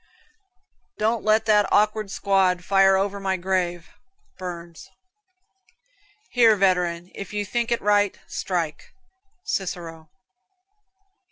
[0.97, 3.89] "Don't let that awkward squad fire over my grave."
[4.39, 4.89] Burns.
[6.31, 8.93] "Here, veteran, if you think it right, strike."
[9.45, 10.09] Cicero.